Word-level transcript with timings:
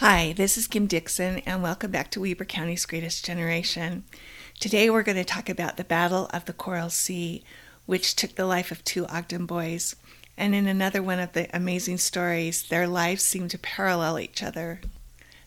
Hi, 0.00 0.32
this 0.32 0.56
is 0.56 0.66
Kim 0.66 0.86
Dixon, 0.86 1.42
and 1.44 1.62
welcome 1.62 1.90
back 1.90 2.10
to 2.12 2.22
Weber 2.22 2.46
County's 2.46 2.86
Greatest 2.86 3.22
Generation. 3.22 4.04
Today 4.58 4.88
we're 4.88 5.02
going 5.02 5.18
to 5.18 5.24
talk 5.24 5.50
about 5.50 5.76
the 5.76 5.84
Battle 5.84 6.26
of 6.32 6.46
the 6.46 6.54
Coral 6.54 6.88
Sea, 6.88 7.44
which 7.84 8.16
took 8.16 8.34
the 8.34 8.46
life 8.46 8.70
of 8.70 8.82
two 8.82 9.04
Ogden 9.08 9.44
boys. 9.44 9.94
And 10.38 10.54
in 10.54 10.66
another 10.66 11.02
one 11.02 11.18
of 11.18 11.34
the 11.34 11.54
amazing 11.54 11.98
stories, 11.98 12.62
their 12.62 12.88
lives 12.88 13.22
seem 13.22 13.48
to 13.48 13.58
parallel 13.58 14.18
each 14.18 14.42
other. 14.42 14.80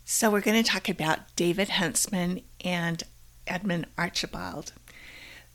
So 0.06 0.30
we're 0.30 0.40
going 0.40 0.64
to 0.64 0.72
talk 0.72 0.88
about 0.88 1.36
David 1.36 1.70
Huntsman 1.70 2.42
and 2.64 3.02
Edmund 3.48 3.88
Archibald. 3.98 4.72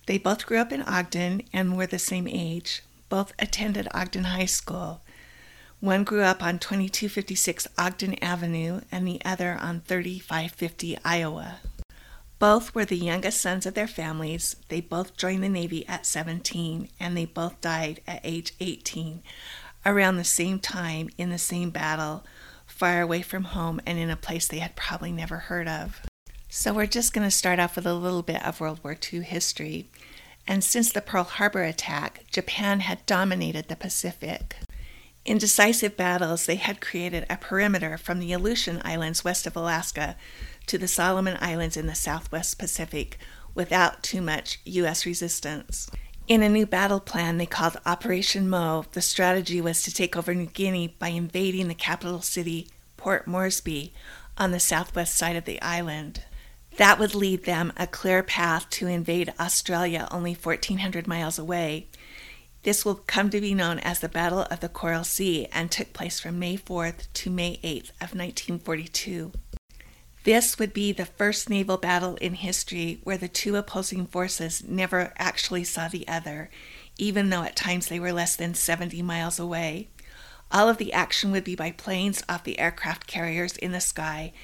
They 0.06 0.18
both 0.18 0.44
grew 0.44 0.58
up 0.58 0.72
in 0.72 0.82
Ogden 0.82 1.42
and 1.52 1.76
were 1.76 1.86
the 1.86 2.00
same 2.00 2.26
age. 2.26 2.82
Both 3.08 3.32
attended 3.38 3.86
Ogden 3.94 4.24
High 4.24 4.46
School. 4.46 5.02
One 5.80 6.02
grew 6.02 6.22
up 6.22 6.42
on 6.42 6.58
2256 6.58 7.68
Ogden 7.78 8.14
Avenue 8.22 8.80
and 8.90 9.06
the 9.06 9.20
other 9.24 9.56
on 9.60 9.80
3550 9.82 10.98
Iowa. 11.04 11.60
Both 12.40 12.74
were 12.74 12.84
the 12.84 12.96
youngest 12.96 13.40
sons 13.40 13.64
of 13.64 13.74
their 13.74 13.86
families. 13.86 14.56
They 14.70 14.80
both 14.80 15.16
joined 15.16 15.44
the 15.44 15.48
Navy 15.48 15.86
at 15.86 16.04
17 16.04 16.88
and 16.98 17.16
they 17.16 17.26
both 17.26 17.60
died 17.60 18.00
at 18.08 18.20
age 18.24 18.54
18, 18.58 19.22
around 19.86 20.16
the 20.16 20.24
same 20.24 20.58
time 20.58 21.10
in 21.16 21.30
the 21.30 21.38
same 21.38 21.70
battle, 21.70 22.24
far 22.66 23.00
away 23.00 23.22
from 23.22 23.44
home 23.44 23.80
and 23.86 24.00
in 24.00 24.10
a 24.10 24.16
place 24.16 24.48
they 24.48 24.58
had 24.58 24.74
probably 24.74 25.12
never 25.12 25.36
heard 25.36 25.68
of. 25.68 26.00
So, 26.48 26.72
we're 26.72 26.86
just 26.86 27.12
going 27.12 27.26
to 27.26 27.30
start 27.30 27.60
off 27.60 27.76
with 27.76 27.86
a 27.86 27.94
little 27.94 28.22
bit 28.22 28.44
of 28.44 28.60
World 28.60 28.80
War 28.82 28.96
II 29.12 29.20
history. 29.20 29.90
And 30.46 30.64
since 30.64 30.90
the 30.90 31.02
Pearl 31.02 31.24
Harbor 31.24 31.62
attack, 31.62 32.24
Japan 32.32 32.80
had 32.80 33.06
dominated 33.06 33.68
the 33.68 33.76
Pacific. 33.76 34.56
In 35.28 35.36
decisive 35.36 35.94
battles, 35.94 36.46
they 36.46 36.56
had 36.56 36.80
created 36.80 37.26
a 37.28 37.36
perimeter 37.36 37.98
from 37.98 38.18
the 38.18 38.32
Aleutian 38.32 38.80
Islands 38.82 39.24
west 39.24 39.46
of 39.46 39.56
Alaska 39.56 40.16
to 40.66 40.78
the 40.78 40.88
Solomon 40.88 41.36
Islands 41.38 41.76
in 41.76 41.86
the 41.86 41.94
southwest 41.94 42.58
Pacific 42.58 43.18
without 43.54 44.02
too 44.02 44.22
much 44.22 44.58
U.S. 44.64 45.04
resistance. 45.04 45.90
In 46.28 46.42
a 46.42 46.48
new 46.48 46.64
battle 46.64 46.98
plan 46.98 47.36
they 47.36 47.44
called 47.44 47.76
Operation 47.84 48.48
Mo, 48.48 48.86
the 48.92 49.02
strategy 49.02 49.60
was 49.60 49.82
to 49.82 49.92
take 49.92 50.16
over 50.16 50.34
New 50.34 50.46
Guinea 50.46 50.96
by 50.98 51.08
invading 51.08 51.68
the 51.68 51.74
capital 51.74 52.22
city, 52.22 52.66
Port 52.96 53.26
Moresby, 53.26 53.92
on 54.38 54.52
the 54.52 54.58
southwest 54.58 55.14
side 55.14 55.36
of 55.36 55.44
the 55.44 55.60
island. 55.60 56.22
That 56.78 56.98
would 56.98 57.14
lead 57.14 57.44
them 57.44 57.74
a 57.76 57.86
clear 57.86 58.22
path 58.22 58.70
to 58.70 58.86
invade 58.86 59.34
Australia 59.38 60.08
only 60.10 60.32
1,400 60.32 61.06
miles 61.06 61.38
away 61.38 61.88
this 62.68 62.84
will 62.84 62.96
come 63.06 63.30
to 63.30 63.40
be 63.40 63.54
known 63.54 63.78
as 63.78 64.00
the 64.00 64.10
Battle 64.10 64.42
of 64.50 64.60
the 64.60 64.68
Coral 64.68 65.02
Sea 65.02 65.48
and 65.52 65.70
took 65.70 65.94
place 65.94 66.20
from 66.20 66.38
May 66.38 66.58
4th 66.58 67.10
to 67.14 67.30
May 67.30 67.56
8th 67.64 67.92
of 67.92 68.12
1942. 68.12 69.32
This 70.24 70.58
would 70.58 70.74
be 70.74 70.92
the 70.92 71.06
first 71.06 71.48
naval 71.48 71.78
battle 71.78 72.16
in 72.16 72.34
history 72.34 73.00
where 73.04 73.16
the 73.16 73.26
two 73.26 73.56
opposing 73.56 74.04
forces 74.04 74.62
never 74.68 75.14
actually 75.16 75.64
saw 75.64 75.88
the 75.88 76.06
other, 76.06 76.50
even 76.98 77.30
though 77.30 77.42
at 77.42 77.56
times 77.56 77.86
they 77.86 77.98
were 77.98 78.12
less 78.12 78.36
than 78.36 78.52
70 78.52 79.00
miles 79.00 79.38
away. 79.38 79.88
All 80.52 80.68
of 80.68 80.76
the 80.76 80.92
action 80.92 81.30
would 81.30 81.44
be 81.44 81.56
by 81.56 81.70
planes 81.70 82.22
off 82.28 82.44
the 82.44 82.58
aircraft 82.58 83.06
carriers 83.06 83.56
in 83.56 83.72
the 83.72 83.80
sky. 83.80 84.34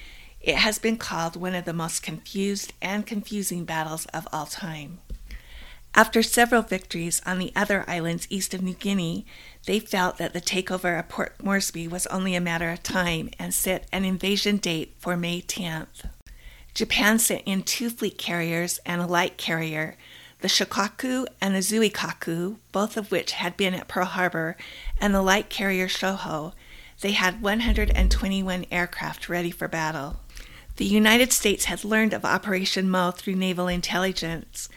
It 0.41 0.55
has 0.55 0.79
been 0.79 0.97
called 0.97 1.35
one 1.35 1.53
of 1.53 1.65
the 1.65 1.73
most 1.73 2.01
confused 2.01 2.73
and 2.81 3.05
confusing 3.05 3.65
battles 3.65 4.07
of 4.07 4.27
all 4.33 4.47
time. 4.47 4.97
After 5.97 6.21
several 6.21 6.61
victories 6.61 7.21
on 7.25 7.39
the 7.39 7.53
other 7.55 7.85
islands 7.87 8.27
east 8.29 8.53
of 8.53 8.61
New 8.61 8.73
Guinea, 8.73 9.25
they 9.65 9.79
felt 9.79 10.17
that 10.17 10.33
the 10.33 10.41
takeover 10.41 10.99
of 10.99 11.07
Port 11.07 11.41
Moresby 11.41 11.87
was 11.87 12.05
only 12.07 12.35
a 12.35 12.41
matter 12.41 12.69
of 12.69 12.83
time 12.83 13.29
and 13.39 13.53
set 13.53 13.87
an 13.93 14.03
invasion 14.03 14.57
date 14.57 14.93
for 14.99 15.15
May 15.15 15.41
10th. 15.41 16.09
Japan 16.73 17.17
sent 17.17 17.43
in 17.45 17.63
two 17.63 17.89
fleet 17.89 18.17
carriers 18.17 18.81
and 18.85 19.01
a 19.01 19.07
light 19.07 19.37
carrier, 19.37 19.95
the 20.41 20.49
Shokaku 20.49 21.27
and 21.39 21.55
the 21.55 21.59
Zuikaku, 21.59 22.57
both 22.73 22.97
of 22.97 23.09
which 23.09 23.31
had 23.31 23.55
been 23.55 23.73
at 23.73 23.87
Pearl 23.87 24.05
Harbor, 24.05 24.57
and 24.99 25.15
the 25.15 25.21
light 25.21 25.49
carrier 25.49 25.87
Shoho. 25.87 26.51
They 26.99 27.13
had 27.13 27.41
121 27.41 28.65
aircraft 28.69 29.29
ready 29.29 29.49
for 29.51 29.69
battle. 29.69 30.17
The 30.75 30.83
United 30.83 31.31
States 31.31 31.65
had 31.65 31.85
learned 31.85 32.11
of 32.11 32.25
Operation 32.25 32.89
Mo 32.89 33.11
through 33.11 33.35
naval 33.35 33.69
intelligence 33.69 34.67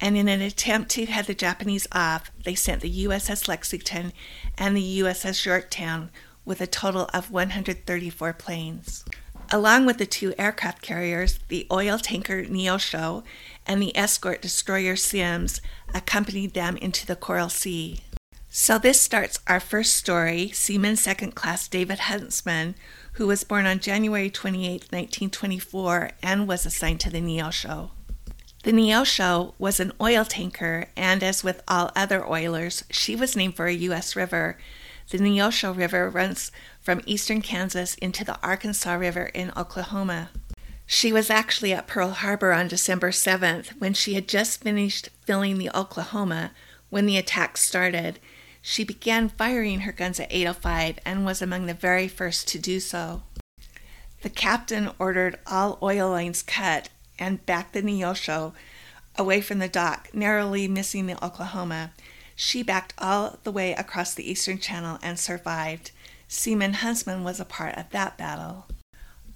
and 0.00 0.16
in 0.16 0.28
an 0.28 0.42
attempt 0.42 0.90
to 0.92 1.06
head 1.06 1.26
the 1.26 1.34
Japanese 1.34 1.86
off, 1.92 2.30
they 2.44 2.54
sent 2.54 2.82
the 2.82 3.04
USS 3.04 3.48
Lexington 3.48 4.12
and 4.58 4.76
the 4.76 5.00
USS 5.00 5.44
Yorktown 5.44 6.10
with 6.44 6.60
a 6.60 6.66
total 6.66 7.08
of 7.12 7.30
134 7.30 8.32
planes. 8.34 9.04
Along 9.50 9.86
with 9.86 9.98
the 9.98 10.06
two 10.06 10.34
aircraft 10.38 10.82
carriers, 10.82 11.38
the 11.48 11.66
oil 11.70 11.98
tanker 11.98 12.44
Neosho 12.44 13.22
and 13.66 13.80
the 13.80 13.96
escort 13.96 14.42
destroyer 14.42 14.96
Sims 14.96 15.60
accompanied 15.94 16.54
them 16.54 16.76
into 16.76 17.06
the 17.06 17.16
Coral 17.16 17.48
Sea. 17.48 18.00
So, 18.48 18.78
this 18.78 19.00
starts 19.00 19.38
our 19.46 19.60
first 19.60 19.94
story 19.96 20.50
Seaman 20.50 20.96
Second 20.96 21.34
Class 21.34 21.68
David 21.68 22.00
Huntsman, 22.00 22.74
who 23.12 23.26
was 23.26 23.44
born 23.44 23.66
on 23.66 23.80
January 23.80 24.30
28, 24.30 24.90
1924, 24.90 26.10
and 26.22 26.48
was 26.48 26.66
assigned 26.66 27.00
to 27.00 27.10
the 27.10 27.20
Neosho. 27.20 27.90
The 28.66 28.72
Neosho 28.72 29.54
was 29.60 29.78
an 29.78 29.92
oil 30.00 30.24
tanker, 30.24 30.86
and 30.96 31.22
as 31.22 31.44
with 31.44 31.62
all 31.68 31.92
other 31.94 32.26
oilers, 32.26 32.82
she 32.90 33.14
was 33.14 33.36
named 33.36 33.54
for 33.54 33.66
a 33.66 33.72
U.S. 33.72 34.16
river. 34.16 34.58
The 35.08 35.18
Neosho 35.18 35.72
River 35.72 36.10
runs 36.10 36.50
from 36.80 37.00
eastern 37.06 37.42
Kansas 37.42 37.94
into 37.94 38.24
the 38.24 38.36
Arkansas 38.42 38.94
River 38.94 39.26
in 39.26 39.52
Oklahoma. 39.56 40.30
She 40.84 41.12
was 41.12 41.30
actually 41.30 41.72
at 41.72 41.86
Pearl 41.86 42.10
Harbor 42.10 42.52
on 42.52 42.66
December 42.66 43.12
7th 43.12 43.68
when 43.78 43.94
she 43.94 44.14
had 44.14 44.26
just 44.26 44.64
finished 44.64 45.10
filling 45.24 45.58
the 45.58 45.70
Oklahoma 45.72 46.50
when 46.90 47.06
the 47.06 47.18
attack 47.18 47.58
started. 47.58 48.18
She 48.62 48.82
began 48.82 49.28
firing 49.28 49.82
her 49.82 49.92
guns 49.92 50.18
at 50.18 50.32
8:05 50.32 50.98
and 51.04 51.24
was 51.24 51.40
among 51.40 51.66
the 51.66 51.74
very 51.74 52.08
first 52.08 52.48
to 52.48 52.58
do 52.58 52.80
so. 52.80 53.22
The 54.22 54.28
captain 54.28 54.90
ordered 54.98 55.38
all 55.46 55.78
oil 55.80 56.10
lines 56.10 56.42
cut 56.42 56.88
and 57.18 57.44
backed 57.46 57.72
the 57.72 57.82
Neosho 57.82 58.52
away 59.16 59.40
from 59.40 59.58
the 59.58 59.68
dock, 59.68 60.08
narrowly 60.12 60.68
missing 60.68 61.06
the 61.06 61.24
Oklahoma. 61.24 61.92
She 62.34 62.62
backed 62.62 62.94
all 62.98 63.38
the 63.44 63.52
way 63.52 63.72
across 63.72 64.14
the 64.14 64.30
eastern 64.30 64.58
channel 64.58 64.98
and 65.02 65.18
survived. 65.18 65.90
Seaman 66.28 66.74
Huntsman 66.74 67.24
was 67.24 67.40
a 67.40 67.44
part 67.44 67.76
of 67.76 67.90
that 67.90 68.18
battle. 68.18 68.66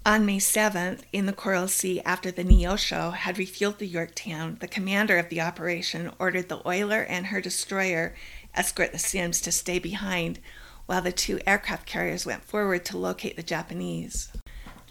On 0.05 0.25
May 0.25 0.39
7th, 0.39 1.01
in 1.13 1.27
the 1.27 1.33
Coral 1.33 1.69
Sea, 1.69 2.01
after 2.07 2.31
the 2.31 2.43
Neosho 2.43 3.13
had 3.13 3.37
refueled 3.37 3.79
the 3.79 3.87
Yorktown, 3.87 4.57
the 4.61 4.69
commander 4.69 5.19
of 5.19 5.29
the 5.29 5.43
operation 5.43 6.11
ordered 6.19 6.49
the 6.49 6.67
oiler 6.67 7.03
and 7.03 7.27
her 7.27 7.41
destroyer 7.41 8.15
escort 8.55 8.93
the 8.93 8.99
Sims 8.99 9.41
to 9.43 9.53
stay 9.53 9.79
behind 9.79 10.39
while 10.87 11.03
the 11.03 11.13
two 11.13 11.39
aircraft 11.47 11.87
carriers 11.87 12.27
went 12.27 12.45
forward 12.45 12.85
to 12.87 12.99
locate 12.99 13.37
the 13.37 13.43
Japanese. 13.43 14.31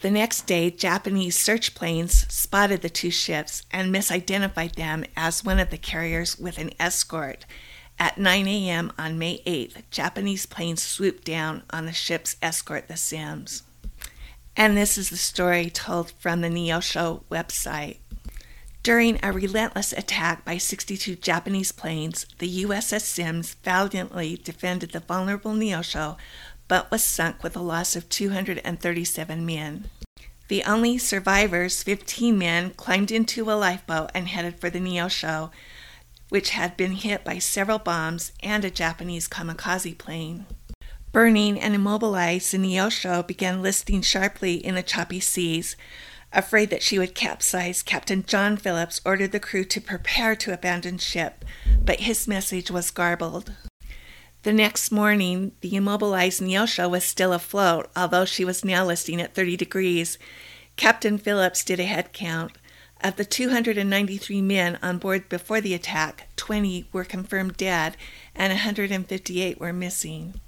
The 0.02 0.12
next 0.12 0.48
day, 0.48 0.72
Japanese 0.72 1.38
search 1.38 1.76
planes 1.76 2.26
spotted 2.34 2.82
the 2.82 2.90
two 2.90 3.12
ships 3.12 3.64
and 3.70 3.94
misidentified 3.94 4.76
them 4.76 5.04
as 5.18 5.44
one 5.44 5.60
of 5.60 5.72
the 5.72 5.78
carriers 5.78 6.40
with 6.40 6.58
an 6.58 6.72
escort. 6.80 7.46
At 8.00 8.18
9 8.18 8.48
a.m. 8.48 8.94
on 8.98 9.20
May 9.20 9.40
8th, 9.46 9.84
Japanese 9.92 10.46
planes 10.46 10.82
swooped 10.82 11.26
down 11.26 11.64
on 11.70 11.86
the 11.86 11.92
ship's 11.92 12.38
escort, 12.42 12.88
the 12.88 12.96
Sims. 12.96 13.64
And 14.56 14.78
this 14.78 14.98
is 14.98 15.10
the 15.10 15.18
story 15.18 15.70
told 15.70 16.12
from 16.12 16.40
the 16.40 16.48
Neosho 16.48 17.24
website. 17.30 17.98
During 18.82 19.20
a 19.22 19.34
relentless 19.34 19.92
attack 19.92 20.46
by 20.46 20.58
62 20.58 21.18
Japanese 21.18 21.74
planes, 21.74 22.26
the 22.38 22.64
USS 22.64 23.02
Sims 23.02 23.56
valiantly 23.66 24.38
defended 24.42 24.94
the 24.94 25.02
vulnerable 25.02 25.52
Neosho 25.52 26.16
but 26.70 26.90
was 26.90 27.04
sunk 27.04 27.44
with 27.44 27.58
a 27.58 27.62
loss 27.62 27.98
of 27.98 28.08
237 28.08 29.46
men. 29.46 29.90
The 30.48 30.64
only 30.64 30.98
survivors, 30.98 31.84
15 31.84 32.38
men, 32.38 32.70
climbed 32.72 33.12
into 33.12 33.52
a 33.52 33.54
lifeboat 33.54 34.12
and 34.16 34.30
headed 34.30 34.60
for 34.60 34.70
the 34.70 34.80
Neosho, 34.80 35.52
which 36.30 36.52
had 36.52 36.78
been 36.78 36.94
hit 36.94 37.26
by 37.26 37.40
several 37.40 37.80
bombs 37.80 38.32
and 38.42 38.64
a 38.64 38.72
Japanese 38.72 39.28
kamikaze 39.28 39.98
plane. 39.98 40.46
Burning 41.12 41.60
and 41.60 41.74
immobilized, 41.74 42.52
the 42.52 42.58
Neosho 42.58 43.26
began 43.26 43.62
listing 43.62 44.02
sharply 44.02 44.54
in 44.54 44.76
the 44.76 44.84
choppy 44.84 45.20
seas. 45.20 45.76
Afraid 46.32 46.70
that 46.70 46.84
she 46.84 47.00
would 47.00 47.16
capsize, 47.16 47.82
Captain 47.82 48.24
John 48.24 48.58
Phillips 48.58 49.02
ordered 49.04 49.32
the 49.32 49.40
crew 49.40 49.64
to 49.66 49.82
prepare 49.82 50.36
to 50.36 50.54
abandon 50.54 51.00
ship, 51.00 51.44
but 51.84 52.02
his 52.02 52.28
message 52.28 52.70
was 52.70 52.92
garbled. 52.92 53.54
The 54.44 54.54
next 54.54 54.90
morning, 54.90 55.52
the 55.60 55.76
immobilized 55.76 56.42
Neosho 56.42 56.90
was 56.90 57.04
still 57.04 57.34
afloat, 57.34 57.90
although 57.94 58.24
she 58.24 58.46
was 58.46 58.64
now 58.64 58.86
listing 58.86 59.20
at 59.20 59.34
30 59.34 59.58
degrees. 59.58 60.18
Captain 60.78 61.18
Phillips 61.18 61.66
did 61.66 61.80
a 61.80 61.84
head 61.84 62.14
count. 62.14 62.54
Of 63.02 63.18
the 63.18 63.26
293 63.26 64.42
men 64.42 64.80
on 64.82 64.98
board 64.98 65.28
before 65.28 65.60
the 65.60 65.74
attack, 65.74 66.30
20 66.38 66.88
were 66.94 67.04
confirmed 67.04 67.58
dead 67.58 67.98
and 68.34 68.52
158 68.52 69.60
were 69.60 69.74
missing. 69.74 70.40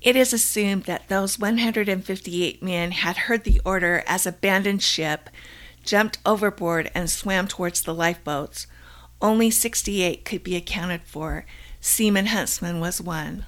It 0.00 0.14
is 0.14 0.32
assumed 0.32 0.84
that 0.84 1.08
those 1.08 1.36
158 1.36 2.62
men 2.62 2.92
had 2.92 3.16
heard 3.16 3.42
the 3.42 3.60
order 3.64 4.04
as 4.06 4.24
abandoned 4.24 4.84
ship, 4.84 5.30
jumped 5.82 6.18
overboard, 6.24 6.92
and 6.94 7.10
swam 7.10 7.48
towards 7.48 7.82
the 7.82 7.94
lifeboats. 7.94 8.68
Only 9.20 9.50
68 9.50 10.24
could 10.24 10.44
be 10.44 10.54
accounted 10.54 11.02
for. 11.02 11.44
Seaman 11.86 12.26
Huntsman 12.26 12.80
was 12.80 13.00
one. 13.00 13.46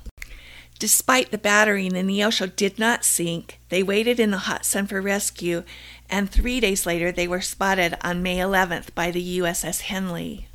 Despite 0.78 1.32
the 1.32 1.38
battering, 1.38 1.92
the 1.92 2.04
Neosho 2.04 2.54
did 2.54 2.78
not 2.78 3.04
sink. 3.04 3.58
They 3.68 3.82
waited 3.82 4.20
in 4.20 4.30
the 4.30 4.38
hot 4.38 4.64
sun 4.64 4.86
for 4.86 5.02
rescue, 5.02 5.64
and 6.08 6.30
three 6.30 6.60
days 6.60 6.86
later 6.86 7.10
they 7.10 7.26
were 7.26 7.40
spotted 7.40 7.96
on 8.00 8.22
May 8.22 8.36
11th 8.36 8.94
by 8.94 9.10
the 9.10 9.40
USS 9.40 9.80
Henley. 9.82 10.46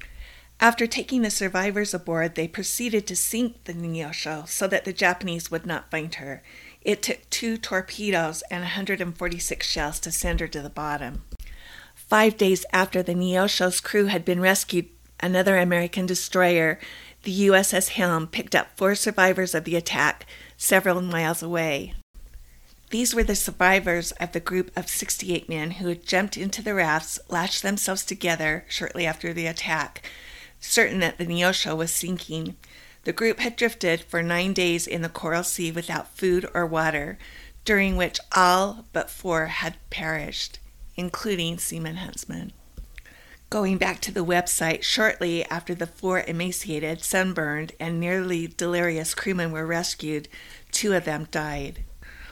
After 0.61 0.87
taking 0.87 1.23
the 1.23 1.29
survivors 1.29 1.93
aboard, 1.93 2.35
they 2.35 2.47
proceeded 2.47 3.05
to 3.07 3.17
sink 3.17 3.65
the 3.65 3.73
Neosho 3.73 4.47
so 4.47 4.65
that 4.67 4.85
the 4.85 4.93
Japanese 4.93 5.51
would 5.51 5.65
not 5.65 5.91
find 5.91 6.15
her. 6.15 6.41
It 6.81 7.01
took 7.01 7.29
two 7.29 7.57
torpedoes 7.57 8.43
and 8.49 8.61
146 8.61 9.67
shells 9.67 9.99
to 9.99 10.11
send 10.11 10.39
her 10.39 10.47
to 10.47 10.61
the 10.61 10.69
bottom. 10.69 11.23
Five 11.93 12.37
days 12.37 12.65
after 12.71 13.03
the 13.03 13.13
Neosho's 13.13 13.81
crew 13.81 14.05
had 14.05 14.23
been 14.23 14.39
rescued, 14.39 14.87
another 15.19 15.57
American 15.57 16.05
destroyer, 16.05 16.79
the 17.23 17.47
USS 17.47 17.89
Helm, 17.89 18.27
picked 18.27 18.53
up 18.53 18.77
four 18.77 18.95
survivors 18.95 19.55
of 19.55 19.63
the 19.63 19.75
attack 19.75 20.25
several 20.57 21.01
miles 21.01 21.41
away. 21.41 21.93
These 22.89 23.15
were 23.15 23.23
the 23.23 23.35
survivors 23.35 24.11
of 24.13 24.33
the 24.33 24.39
group 24.39 24.69
of 24.77 24.87
68 24.87 25.49
men 25.49 25.71
who 25.71 25.87
had 25.87 26.05
jumped 26.05 26.37
into 26.37 26.61
the 26.61 26.75
rafts, 26.75 27.17
lashed 27.29 27.63
themselves 27.63 28.05
together 28.05 28.65
shortly 28.69 29.05
after 29.05 29.33
the 29.33 29.47
attack, 29.47 30.07
certain 30.59 30.99
that 30.99 31.17
the 31.17 31.25
Neosho 31.25 31.75
was 31.75 31.91
sinking. 31.91 32.55
The 33.05 33.13
group 33.13 33.39
had 33.39 33.55
drifted 33.55 34.01
for 34.01 34.21
nine 34.21 34.53
days 34.53 34.85
in 34.85 35.01
the 35.01 35.09
Coral 35.09 35.43
Sea 35.43 35.71
without 35.71 36.15
food 36.15 36.47
or 36.53 36.65
water, 36.65 37.17
during 37.65 37.95
which 37.95 38.19
all 38.35 38.85
but 38.93 39.09
four 39.09 39.47
had 39.47 39.77
perished, 39.89 40.59
including 40.95 41.57
Seaman 41.57 41.95
Huntsman. 41.95 42.51
Going 43.53 43.77
back 43.77 43.99
to 44.01 44.11
the 44.11 44.25
website, 44.25 44.81
shortly 44.81 45.45
after 45.45 45.75
the 45.75 45.85
four 45.85 46.23
emaciated, 46.27 47.03
sunburned, 47.03 47.73
and 47.79 47.99
nearly 47.99 48.47
delirious 48.47 49.13
crewmen 49.13 49.51
were 49.51 49.67
rescued, 49.67 50.27
two 50.71 50.93
of 50.93 51.05
them 51.05 51.27
died. 51.29 51.83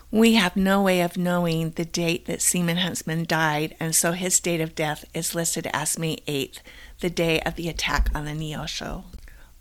We 0.10 0.34
have 0.34 0.56
no 0.56 0.82
way 0.82 1.00
of 1.00 1.18
knowing 1.18 1.74
the 1.76 1.86
date 1.86 2.26
that 2.26 2.42
Seaman 2.42 2.78
Huntsman 2.78 3.26
died, 3.26 3.76
and 3.80 3.94
so 3.94 4.14
his 4.14 4.40
date 4.40 4.62
of 4.62 4.74
death 4.74 5.06
is 5.14 5.36
listed 5.36 5.68
as 5.72 6.00
May 6.00 6.16
8th, 6.28 6.58
the 7.02 7.12
day 7.12 7.40
of 7.42 7.54
the 7.54 7.70
attack 7.70 8.10
on 8.16 8.26
the 8.26 8.32
Neosho. 8.32 9.04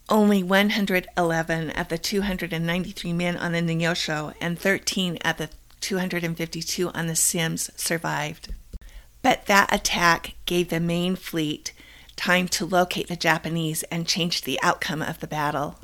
Only 0.08 0.42
111 0.42 1.70
of 1.72 1.88
the 1.88 1.98
293 1.98 3.12
men 3.12 3.36
on 3.36 3.52
the 3.52 3.60
Neosho 3.60 4.32
and 4.40 4.58
13 4.58 5.18
of 5.18 5.36
the 5.36 5.50
252 5.80 6.88
on 6.88 7.06
the 7.06 7.14
Sims 7.14 7.70
survived. 7.76 8.54
But 9.22 9.46
that 9.46 9.72
attack 9.72 10.34
gave 10.46 10.68
the 10.68 10.80
main 10.80 11.16
fleet 11.16 11.72
time 12.16 12.48
to 12.48 12.66
locate 12.66 13.08
the 13.08 13.16
Japanese 13.16 13.82
and 13.84 14.06
change 14.06 14.42
the 14.42 14.60
outcome 14.62 15.02
of 15.02 15.20
the 15.20 15.26
battle. 15.26 15.78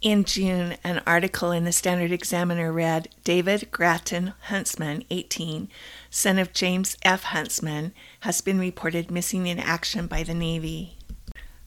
In 0.00 0.24
June, 0.24 0.76
an 0.84 1.02
article 1.06 1.50
in 1.50 1.64
the 1.64 1.72
Standard 1.72 2.12
Examiner 2.12 2.70
read 2.70 3.08
David 3.24 3.68
Grattan 3.70 4.34
Huntsman, 4.48 5.04
18, 5.10 5.68
son 6.10 6.38
of 6.38 6.52
James 6.52 6.96
F. 7.02 7.22
Huntsman, 7.22 7.94
has 8.20 8.42
been 8.42 8.58
reported 8.58 9.10
missing 9.10 9.46
in 9.46 9.58
action 9.58 10.06
by 10.06 10.22
the 10.22 10.34
Navy. 10.34 10.98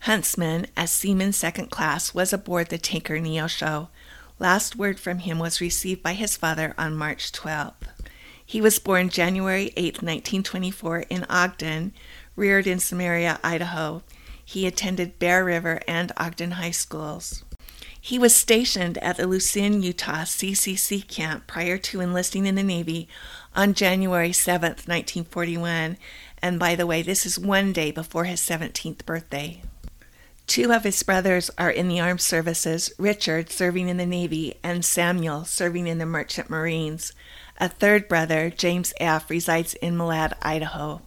Huntsman, 0.01 0.68
as 0.77 0.92
seaman 0.92 1.33
second 1.33 1.71
class, 1.71 2.13
was 2.13 2.31
aboard 2.31 2.69
the 2.69 2.77
tanker 2.77 3.18
Neosho. 3.18 3.88
Last 4.38 4.75
word 4.75 5.00
from 5.00 5.19
him 5.19 5.39
was 5.39 5.59
received 5.59 6.04
by 6.04 6.13
his 6.13 6.38
father 6.38 6.75
on 6.77 6.95
March 6.95 7.31
12th. 7.31 7.87
He 8.49 8.61
was 8.61 8.79
born 8.79 9.09
January 9.09 9.73
8, 9.75 9.95
1924, 9.95 10.99
in 11.09 11.25
Ogden, 11.29 11.91
reared 12.38 12.65
in 12.65 12.79
Samaria, 12.79 13.41
Idaho. 13.44 14.03
He 14.44 14.65
attended 14.65 15.19
Bear 15.19 15.44
River 15.44 15.81
and 15.85 16.13
Ogden 16.15 16.51
high 16.51 16.71
schools. 16.71 17.44
He 17.99 18.17
was 18.17 18.33
stationed 18.33 18.99
at 18.99 19.17
the 19.17 19.23
Lucin, 19.23 19.83
Utah 19.83 20.23
CCC 20.23 21.05
camp 21.05 21.45
prior 21.45 21.77
to 21.79 21.99
enlisting 21.99 22.45
in 22.45 22.55
the 22.55 22.63
Navy 22.63 23.09
on 23.53 23.73
January 23.73 24.31
7, 24.31 24.69
1941. 24.69 25.97
And 26.41 26.57
by 26.57 26.75
the 26.75 26.88
way, 26.88 27.01
this 27.01 27.25
is 27.25 27.38
one 27.38 27.73
day 27.73 27.91
before 27.91 28.23
his 28.23 28.39
17th 28.39 29.05
birthday. 29.05 29.61
Two 30.47 30.71
of 30.71 30.85
his 30.85 31.03
brothers 31.03 31.51
are 31.57 31.69
in 31.69 31.89
the 31.89 31.99
armed 31.99 32.21
services 32.21 32.94
Richard, 32.97 33.49
serving 33.49 33.89
in 33.89 33.97
the 33.97 34.05
Navy, 34.05 34.55
and 34.63 34.85
Samuel, 34.85 35.44
serving 35.44 35.88
in 35.88 35.97
the 35.97 36.05
Merchant 36.05 36.49
Marines. 36.49 37.11
A 37.59 37.68
third 37.68 38.07
brother, 38.07 38.50
James 38.50 38.94
F., 39.00 39.30
resides 39.30 39.74
in 39.75 39.98
Malad, 39.98 40.33
Idaho. 40.42 41.01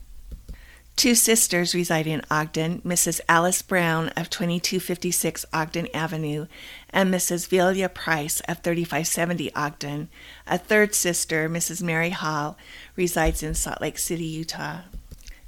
Two 0.97 1.14
sisters 1.14 1.75
reside 1.75 2.06
in 2.06 2.23
Ogden 2.31 2.82
Mrs. 2.82 3.20
Alice 3.29 3.62
Brown 3.62 4.08
of 4.11 4.29
2256 4.29 5.47
Ogden 5.52 5.88
Avenue 5.94 6.47
and 6.91 7.14
Mrs. 7.14 7.49
Velia 7.49 7.88
Price 7.88 8.41
of 8.41 8.58
3570 8.58 9.55
Ogden. 9.55 10.08
A 10.47 10.58
third 10.58 10.94
sister, 10.94 11.49
Mrs. 11.49 11.82
Mary 11.82 12.11
Hall, 12.11 12.58
resides 12.97 13.43
in 13.43 13.55
Salt 13.55 13.81
Lake 13.81 13.99
City, 13.99 14.25
Utah. 14.25 14.81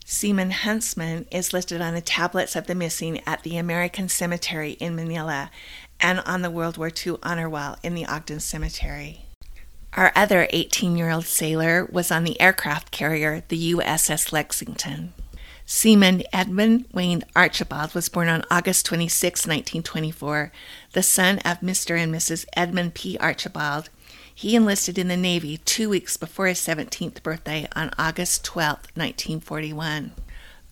Seaman 0.07 0.53
Huntsman 0.53 1.27
is 1.31 1.53
listed 1.53 1.81
on 1.81 1.95
the 1.95 2.01
tablets 2.01 2.57
of 2.57 2.67
the 2.67 2.75
missing 2.75 3.21
at 3.27 3.43
the 3.43 3.57
American 3.57 4.09
Cemetery 4.09 4.73
in 4.73 4.97
Manila 4.97 5.51
and 6.01 6.21
on 6.21 6.43
the 6.43 6.51
World 6.51 6.79
War 6.79 6.91
II 6.95 7.17
honor 7.23 7.51
wall 7.51 7.77
in 7.83 7.95
the 7.95 8.07
Ogden 8.07 8.41
Cemetery. 8.41 9.27
Our 9.95 10.11
other 10.17 10.47
18 10.51 10.97
year 10.97 11.11
old 11.11 11.27
sailor 11.27 11.87
was 11.91 12.11
on 12.11 12.25
the 12.25 12.41
aircraft 12.41 12.91
carrier, 12.91 13.43
the 13.49 13.75
USS 13.75 14.33
Lexington. 14.33 15.13
Seaman 15.67 16.23
Edmund 16.33 16.87
Wayne 16.93 17.25
Archibald 17.37 17.95
was 17.95 18.09
born 18.09 18.29
on 18.29 18.45
August 18.51 18.87
26, 18.87 19.43
1924, 19.43 20.51
the 20.93 21.03
son 21.03 21.39
of 21.41 21.61
Mr. 21.61 21.97
and 21.97 22.13
Mrs. 22.13 22.47
Edmund 22.57 22.95
P. 22.95 23.19
Archibald. 23.19 23.91
He 24.35 24.57
enlisted 24.57 24.99
in 24.99 25.09
the 25.09 25.17
Navy 25.17 25.59
two 25.59 25.91
weeks 25.91 26.17
before 26.17 26.47
his 26.47 26.59
17th 26.59 27.23
birthday 27.23 27.69
on 27.77 27.91
August 27.99 28.45
12, 28.45 28.77
1941. 28.95 30.13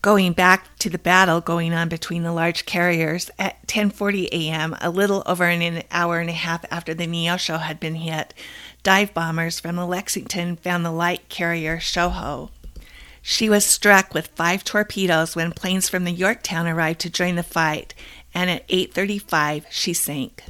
Going 0.02 0.32
back 0.32 0.78
to 0.78 0.88
the 0.88 0.96
battle 0.96 1.42
going 1.42 1.74
on 1.74 1.90
between 1.90 2.22
the 2.22 2.32
large 2.32 2.64
carriers 2.64 3.30
at 3.38 3.66
10:40 3.66 4.28
a.m., 4.32 4.74
a 4.80 4.88
little 4.88 5.22
over 5.26 5.44
an 5.44 5.82
hour 5.90 6.20
and 6.20 6.30
a 6.30 6.32
half 6.32 6.64
after 6.70 6.94
the 6.94 7.06
Neosho 7.06 7.60
had 7.60 7.78
been 7.78 7.96
hit, 7.96 8.32
dive 8.82 9.12
bombers 9.12 9.60
from 9.60 9.76
the 9.76 9.84
Lexington 9.84 10.56
found 10.56 10.86
the 10.86 10.90
light 10.90 11.28
carrier 11.28 11.76
Shoho. 11.76 12.48
She 13.20 13.50
was 13.50 13.66
struck 13.66 14.14
with 14.14 14.28
five 14.28 14.64
torpedoes 14.64 15.36
when 15.36 15.52
planes 15.52 15.90
from 15.90 16.04
the 16.04 16.12
Yorktown 16.12 16.66
arrived 16.66 17.00
to 17.00 17.10
join 17.10 17.34
the 17.34 17.42
fight, 17.42 17.92
and 18.32 18.48
at 18.48 18.66
8:35 18.70 19.66
she 19.68 19.92
sank. 19.92 20.44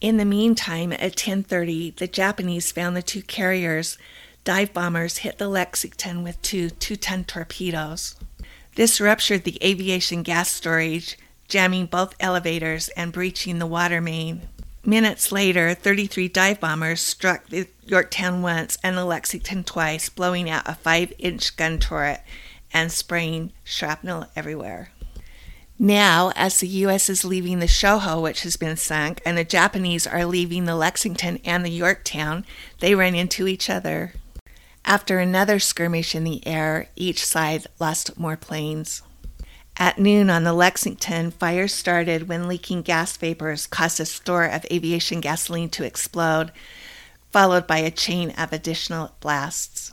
In 0.00 0.16
the 0.16 0.24
meantime, 0.24 0.92
at 0.94 1.14
10:30, 1.14 1.92
the 1.92 2.08
Japanese 2.08 2.72
found 2.72 2.96
the 2.96 3.02
two 3.02 3.22
carriers. 3.22 3.98
Dive 4.42 4.72
bombers 4.72 5.18
hit 5.18 5.38
the 5.38 5.46
Lexington 5.46 6.24
with 6.24 6.42
two 6.42 6.70
2-ton 6.70 7.22
torpedoes. 7.22 8.16
This 8.74 9.00
ruptured 9.00 9.44
the 9.44 9.58
aviation 9.64 10.22
gas 10.22 10.50
storage, 10.50 11.18
jamming 11.48 11.86
both 11.86 12.14
elevators 12.20 12.88
and 12.90 13.12
breaching 13.12 13.58
the 13.58 13.66
water 13.66 14.00
main. 14.00 14.42
Minutes 14.84 15.30
later, 15.30 15.74
33 15.74 16.28
dive 16.28 16.60
bombers 16.60 17.00
struck 17.00 17.48
the 17.48 17.68
Yorktown 17.84 18.40
once 18.40 18.78
and 18.82 18.96
the 18.96 19.04
Lexington 19.04 19.64
twice, 19.64 20.08
blowing 20.08 20.48
out 20.48 20.66
a 20.66 20.74
5 20.74 21.12
inch 21.18 21.56
gun 21.56 21.78
turret 21.78 22.22
and 22.72 22.90
spraying 22.90 23.52
shrapnel 23.64 24.26
everywhere. 24.34 24.90
Now, 25.78 26.30
as 26.36 26.60
the 26.60 26.68
U.S. 26.68 27.08
is 27.08 27.24
leaving 27.24 27.58
the 27.58 27.66
Shoho, 27.66 28.20
which 28.20 28.42
has 28.42 28.56
been 28.56 28.76
sunk, 28.76 29.22
and 29.24 29.36
the 29.36 29.44
Japanese 29.44 30.06
are 30.06 30.26
leaving 30.26 30.66
the 30.66 30.76
Lexington 30.76 31.40
and 31.42 31.64
the 31.64 31.70
Yorktown, 31.70 32.44
they 32.80 32.94
run 32.94 33.14
into 33.14 33.48
each 33.48 33.70
other. 33.70 34.12
After 34.84 35.18
another 35.18 35.58
skirmish 35.58 36.14
in 36.14 36.24
the 36.24 36.46
air, 36.46 36.88
each 36.96 37.24
side 37.24 37.66
lost 37.78 38.18
more 38.18 38.36
planes. 38.36 39.02
At 39.76 39.98
noon 39.98 40.28
on 40.28 40.44
the 40.44 40.52
Lexington, 40.52 41.30
fire 41.30 41.68
started 41.68 42.28
when 42.28 42.48
leaking 42.48 42.82
gas 42.82 43.16
vapors 43.16 43.66
caused 43.66 44.00
a 44.00 44.04
store 44.04 44.44
of 44.44 44.66
aviation 44.70 45.20
gasoline 45.20 45.70
to 45.70 45.84
explode, 45.84 46.52
followed 47.30 47.66
by 47.66 47.78
a 47.78 47.90
chain 47.90 48.30
of 48.32 48.52
additional 48.52 49.14
blasts. 49.20 49.92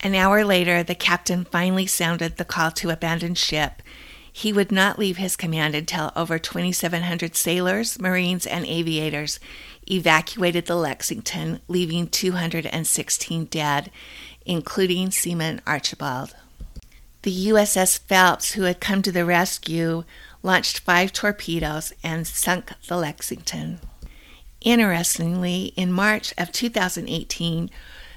An 0.00 0.14
hour 0.14 0.44
later, 0.44 0.82
the 0.82 0.94
captain 0.94 1.46
finally 1.46 1.86
sounded 1.86 2.36
the 2.36 2.44
call 2.44 2.70
to 2.72 2.90
abandon 2.90 3.34
ship. 3.34 3.80
He 4.30 4.52
would 4.52 4.72
not 4.72 4.98
leave 4.98 5.16
his 5.16 5.36
command 5.36 5.74
until 5.74 6.12
over 6.16 6.38
2,700 6.38 7.36
sailors, 7.36 7.98
marines, 7.98 8.46
and 8.46 8.66
aviators 8.66 9.38
evacuated 9.90 10.66
the 10.66 10.76
Lexington, 10.76 11.60
leaving 11.68 12.08
216 12.08 13.44
dead, 13.46 13.90
including 14.44 15.10
Seaman 15.10 15.60
Archibald. 15.66 16.34
The 17.22 17.48
USS 17.48 17.98
Phelps, 17.98 18.52
who 18.52 18.62
had 18.62 18.80
come 18.80 19.00
to 19.02 19.12
the 19.12 19.24
rescue, 19.24 20.04
launched 20.42 20.80
five 20.80 21.12
torpedoes 21.12 21.92
and 22.02 22.26
sunk 22.26 22.72
the 22.86 22.96
Lexington. 22.96 23.80
Interestingly, 24.60 25.72
in 25.76 25.92
March 25.92 26.34
of 26.36 26.52
2018, 26.52 27.70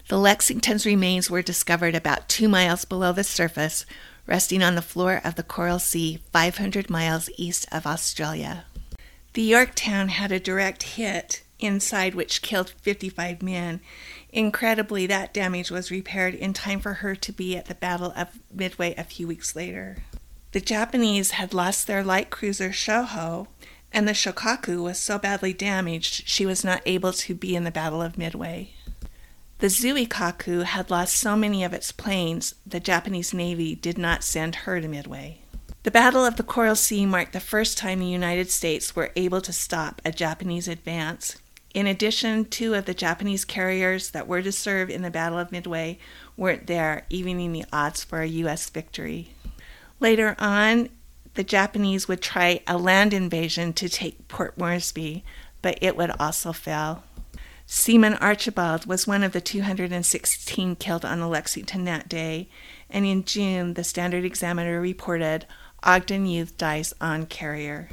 the 0.09 0.17
Lexington's 0.17 0.85
remains 0.85 1.29
were 1.29 1.41
discovered 1.41 1.95
about 1.95 2.29
two 2.29 2.47
miles 2.47 2.85
below 2.85 3.11
the 3.11 3.23
surface, 3.23 3.85
resting 4.25 4.61
on 4.61 4.75
the 4.75 4.81
floor 4.81 5.21
of 5.23 5.35
the 5.35 5.43
Coral 5.43 5.79
Sea 5.79 6.19
500 6.31 6.89
miles 6.89 7.29
east 7.37 7.65
of 7.71 7.85
Australia. 7.85 8.65
The 9.33 9.41
Yorktown 9.41 10.09
had 10.09 10.31
a 10.31 10.39
direct 10.39 10.83
hit 10.83 11.43
inside 11.59 12.15
which 12.15 12.41
killed 12.41 12.69
55 12.81 13.41
men. 13.41 13.81
Incredibly, 14.31 15.07
that 15.07 15.33
damage 15.33 15.71
was 15.71 15.91
repaired 15.91 16.35
in 16.35 16.53
time 16.53 16.79
for 16.79 16.95
her 16.95 17.15
to 17.15 17.31
be 17.31 17.55
at 17.57 17.65
the 17.65 17.75
Battle 17.75 18.13
of 18.15 18.39
Midway 18.53 18.93
a 18.95 19.03
few 19.03 19.27
weeks 19.27 19.55
later. 19.55 19.97
The 20.51 20.61
Japanese 20.61 21.31
had 21.31 21.53
lost 21.53 21.87
their 21.87 22.03
light 22.03 22.29
cruiser 22.29 22.69
Shoho, 22.69 23.47
and 23.91 24.07
the 24.07 24.13
Shokaku 24.13 24.81
was 24.81 24.99
so 24.99 25.17
badly 25.17 25.53
damaged 25.53 26.27
she 26.27 26.45
was 26.45 26.63
not 26.63 26.81
able 26.85 27.13
to 27.13 27.33
be 27.33 27.55
in 27.55 27.63
the 27.63 27.71
Battle 27.71 28.01
of 28.01 28.17
Midway. 28.17 28.73
The 29.59 29.67
Zuikaku 29.67 30.65
had 30.65 30.91
lost 30.91 31.15
so 31.15 31.35
many 31.35 31.63
of 31.63 31.73
its 31.73 31.91
planes, 31.91 32.53
the 32.65 32.79
Japanese 32.79 33.33
Navy 33.33 33.73
did 33.73 33.97
not 33.97 34.23
send 34.23 34.55
her 34.55 34.79
to 34.79 34.87
Midway. 34.87 35.39
The 35.81 35.91
Battle 35.91 36.25
of 36.25 36.35
the 36.35 36.43
Coral 36.43 36.75
Sea 36.75 37.05
marked 37.05 37.33
the 37.33 37.39
first 37.39 37.77
time 37.77 37.99
the 37.99 38.05
United 38.05 38.51
States 38.51 38.95
were 38.95 39.11
able 39.15 39.41
to 39.41 39.53
stop 39.53 40.01
a 40.03 40.11
Japanese 40.11 40.67
advance. 40.67 41.37
In 41.73 41.85
addition, 41.87 42.45
two 42.45 42.73
of 42.73 42.85
the 42.85 42.93
Japanese 42.93 43.45
carriers 43.45 44.11
that 44.11 44.27
were 44.27 44.41
to 44.41 44.51
serve 44.51 44.89
in 44.89 45.01
the 45.01 45.11
Battle 45.11 45.37
of 45.37 45.51
Midway 45.51 45.99
weren't 46.35 46.67
there, 46.67 47.05
evening 47.09 47.51
the 47.51 47.65
odds 47.71 48.03
for 48.03 48.21
a 48.21 48.27
U.S. 48.27 48.69
victory. 48.69 49.29
Later 49.99 50.35
on, 50.39 50.89
the 51.33 51.43
Japanese 51.43 52.07
would 52.07 52.21
try 52.21 52.61
a 52.67 52.77
land 52.77 53.13
invasion 53.13 53.73
to 53.73 53.89
take 53.89 54.27
Port 54.27 54.57
Moresby, 54.57 55.23
but 55.61 55.77
it 55.81 55.95
would 55.95 56.11
also 56.19 56.51
fail. 56.51 57.03
Seaman 57.65 58.13
Archibald 58.15 58.85
was 58.85 59.05
one 59.05 59.23
of 59.23 59.33
the 59.33 59.41
216 59.41 60.77
killed 60.77 61.03
on 61.03 61.19
the 61.19 61.27
Lexington 61.27 61.83
that 61.83 62.07
day, 62.07 62.47
and 62.89 63.05
in 63.05 63.25
June, 63.25 63.73
the 63.73 63.83
Standard 63.83 64.23
Examiner 64.23 64.79
reported 64.79 65.45
Ogden 65.83 66.25
Youth 66.25 66.57
dies 66.57 66.93
on 67.01 67.25
carrier. 67.25 67.89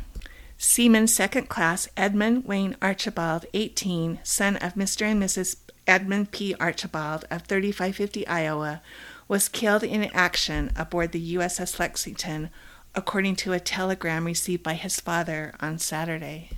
Seaman 0.66 1.06
Second 1.08 1.50
Class 1.50 1.88
Edmund 1.94 2.46
Wayne 2.46 2.74
Archibald, 2.80 3.44
18, 3.52 4.18
son 4.24 4.56
of 4.56 4.74
Mr. 4.74 5.02
and 5.02 5.22
Mrs. 5.22 5.56
Edmund 5.86 6.30
P. 6.30 6.54
Archibald 6.58 7.26
of 7.30 7.42
3550 7.42 8.26
Iowa, 8.26 8.80
was 9.28 9.50
killed 9.50 9.84
in 9.84 10.04
action 10.04 10.72
aboard 10.74 11.12
the 11.12 11.34
USS 11.34 11.78
Lexington 11.78 12.48
according 12.94 13.36
to 13.36 13.52
a 13.52 13.60
telegram 13.60 14.24
received 14.24 14.62
by 14.62 14.72
his 14.72 14.98
father 14.98 15.54
on 15.60 15.78
Saturday. 15.78 16.48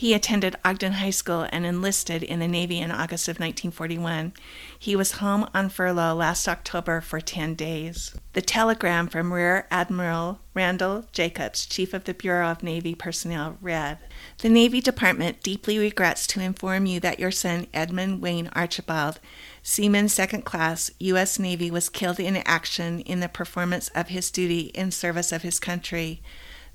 He 0.00 0.14
attended 0.14 0.56
Ogden 0.64 0.92
High 0.92 1.10
School 1.10 1.46
and 1.52 1.66
enlisted 1.66 2.22
in 2.22 2.38
the 2.38 2.48
Navy 2.48 2.78
in 2.78 2.90
August 2.90 3.28
of 3.28 3.34
1941. 3.34 4.32
He 4.78 4.96
was 4.96 5.20
home 5.20 5.46
on 5.52 5.68
furlough 5.68 6.14
last 6.14 6.48
October 6.48 7.02
for 7.02 7.20
10 7.20 7.54
days. 7.54 8.14
The 8.32 8.40
telegram 8.40 9.08
from 9.08 9.30
Rear 9.30 9.66
Admiral 9.70 10.40
Randall 10.54 11.04
Jacobs, 11.12 11.66
Chief 11.66 11.92
of 11.92 12.04
the 12.04 12.14
Bureau 12.14 12.48
of 12.48 12.62
Navy 12.62 12.94
Personnel, 12.94 13.58
read 13.60 13.98
The 14.38 14.48
Navy 14.48 14.80
Department 14.80 15.42
deeply 15.42 15.78
regrets 15.78 16.26
to 16.28 16.40
inform 16.40 16.86
you 16.86 16.98
that 17.00 17.20
your 17.20 17.30
son, 17.30 17.66
Edmund 17.74 18.22
Wayne 18.22 18.48
Archibald, 18.54 19.20
Seaman 19.62 20.08
Second 20.08 20.46
Class, 20.46 20.90
U.S. 20.98 21.38
Navy, 21.38 21.70
was 21.70 21.90
killed 21.90 22.18
in 22.18 22.38
action 22.38 23.00
in 23.00 23.20
the 23.20 23.28
performance 23.28 23.88
of 23.88 24.08
his 24.08 24.30
duty 24.30 24.70
in 24.74 24.92
service 24.92 25.30
of 25.30 25.42
his 25.42 25.60
country. 25.60 26.22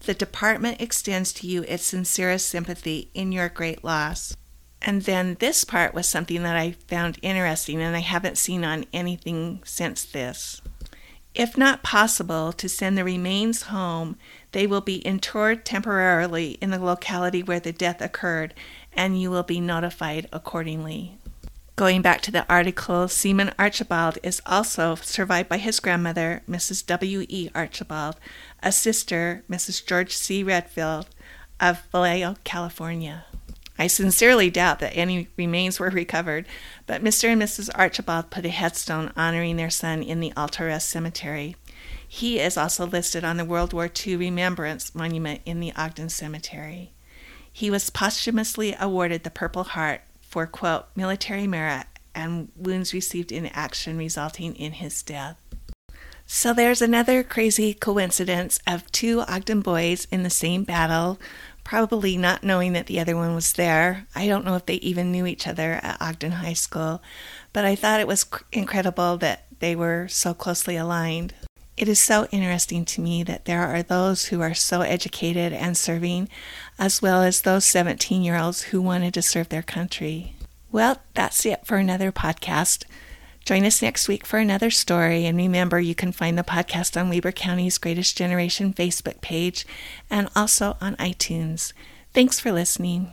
The 0.02 0.14
department 0.14 0.82
extends 0.82 1.34
to 1.34 1.48
you 1.48 1.64
its 1.64 1.86
sincerest 1.86 2.48
sympathy 2.48 3.10
in 3.14 3.32
your 3.32 3.50
great 3.50 3.84
loss. 3.84 4.36
And 4.82 5.02
then 5.02 5.38
this 5.40 5.64
part 5.64 5.94
was 5.96 6.08
something 6.08 6.44
that 6.44 6.56
I 6.56 6.74
found 6.88 7.18
interesting 7.22 7.82
and 7.82 7.96
I 7.96 8.02
haven't 8.02 8.38
seen 8.38 8.64
on 8.64 8.86
anything 8.94 9.62
since 9.66 10.04
this. 10.04 10.62
If 11.34 11.58
not 11.58 11.84
possible 11.84 12.54
to 12.54 12.70
send 12.70 12.98
the 12.98 13.04
remains 13.04 13.64
home, 13.64 14.16
they 14.52 14.68
will 14.68 14.82
be 14.82 15.06
interred 15.06 15.66
temporarily 15.66 16.52
in 16.62 16.70
the 16.70 16.80
locality 16.80 17.44
where 17.44 17.60
the 17.60 17.74
death 17.74 18.02
occurred 18.02 18.54
and 18.94 19.20
you 19.20 19.30
will 19.30 19.44
be 19.44 19.60
notified 19.60 20.30
accordingly. 20.32 21.18
Going 21.76 22.02
back 22.02 22.22
to 22.22 22.32
the 22.32 22.48
article, 22.48 23.10
Seaman 23.10 23.52
Archibald 23.60 24.18
is 24.24 24.42
also 24.46 24.96
survived 24.96 25.50
by 25.50 25.58
his 25.58 25.82
grandmother, 25.82 26.42
Mrs. 26.50 26.86
W. 26.86 27.26
E. 27.28 27.50
Archibald, 27.54 28.16
a 28.64 28.72
sister, 28.72 29.44
Mrs. 29.50 29.86
George 29.86 30.16
C. 30.16 30.42
Redfield, 30.42 31.08
of 31.60 31.86
Vallejo, 31.92 32.36
California. 32.46 33.26
I 33.78 33.88
sincerely 33.88 34.50
doubt 34.50 34.80
that 34.80 34.96
any 34.96 35.28
remains 35.36 35.78
were 35.78 35.90
recovered, 35.90 36.46
but 36.88 37.04
Mr. 37.04 37.28
and 37.28 37.42
Mrs. 37.42 37.70
Archibald 37.76 38.30
put 38.30 38.46
a 38.46 38.50
headstone 38.50 39.12
honoring 39.18 39.58
their 39.58 39.70
son 39.70 40.02
in 40.02 40.22
the 40.22 40.32
Aultorest 40.38 40.84
Cemetery. 40.84 41.58
He 42.08 42.40
is 42.40 42.56
also 42.56 42.88
listed 42.88 43.26
on 43.26 43.36
the 43.36 43.44
World 43.44 43.74
War 43.74 43.92
II 43.94 44.16
Remembrance 44.16 44.96
Monument 44.96 45.42
in 45.46 45.60
the 45.60 45.74
Ogden 45.76 46.08
Cemetery. 46.08 46.94
He 47.52 47.70
was 47.70 47.90
posthumously 47.90 48.78
awarded 48.80 49.24
the 49.24 49.30
Purple 49.30 49.66
Heart 49.66 50.04
for, 50.36 50.46
quote, 50.46 50.88
military 50.98 51.48
merit 51.48 51.86
and 52.14 52.52
wounds 52.58 52.94
received 52.94 53.32
in 53.32 53.46
action 53.46 53.98
resulting 53.98 54.54
in 54.58 54.74
his 54.74 55.02
death. 55.02 55.38
So 56.26 56.54
there's 56.54 56.82
another 56.82 57.24
crazy 57.24 57.74
coincidence 57.74 58.60
of 58.68 58.92
two 58.92 59.22
Ogden 59.22 59.62
boys 59.62 60.10
in 60.12 60.24
the 60.24 60.30
same 60.30 60.66
battle, 60.66 61.22
probably 61.64 62.18
not 62.18 62.44
knowing 62.44 62.74
that 62.74 62.88
the 62.88 63.00
other 63.00 63.16
one 63.16 63.34
was 63.34 63.54
there. 63.54 64.08
I 64.14 64.28
don't 64.28 64.44
know 64.44 64.58
if 64.58 64.66
they 64.66 64.74
even 64.74 65.10
knew 65.10 65.26
each 65.26 65.48
other 65.48 65.80
at 65.82 66.02
Ogden 66.02 66.34
High 66.34 66.52
School, 66.52 67.02
but 67.54 67.64
I 67.64 67.76
thought 67.76 68.02
it 68.02 68.08
was 68.08 68.26
incredible 68.52 69.16
that 69.20 69.46
they 69.60 69.74
were 69.74 70.10
so 70.10 70.34
closely 70.34 70.76
aligned. 70.76 71.34
It 71.78 71.90
is 71.90 72.00
so 72.00 72.28
interesting 72.32 72.86
to 72.86 73.02
me 73.02 73.24
that 73.24 73.46
there 73.46 73.64
are 73.64 73.84
those 73.84 74.26
who 74.26 74.42
are 74.42 74.54
so 74.54 74.82
educated 74.82 75.52
and 75.52 75.76
serving, 75.76 76.30
as 76.80 77.02
well 77.02 77.22
as 77.22 77.42
those 77.42 77.66
17 77.66 78.24
year 78.24 78.38
olds 78.38 78.64
who 78.64 78.82
wanted 78.82 79.14
to 79.16 79.22
serve 79.22 79.50
their 79.50 79.62
country. 79.62 80.36
Well, 80.72 81.02
that's 81.14 81.46
it 81.46 81.66
for 81.66 81.78
another 81.78 82.12
podcast. 82.14 82.86
Join 83.44 83.66
us 83.66 83.82
next 83.82 84.08
week 84.08 84.26
for 84.26 84.40
another 84.40 84.72
story. 84.72 85.26
And 85.26 85.38
remember, 85.38 85.80
you 85.80 85.96
can 85.96 86.12
find 86.12 86.38
the 86.38 86.44
podcast 86.44 87.00
on 87.00 87.10
Weber 87.10 87.32
County's 87.32 87.78
Greatest 87.78 88.18
Generation 88.18 88.74
Facebook 88.74 89.22
page 89.22 89.66
and 90.10 90.30
also 90.36 90.78
on 90.82 90.96
iTunes. 90.96 91.74
Thanks 92.14 92.40
for 92.40 92.52
listening. 92.52 93.12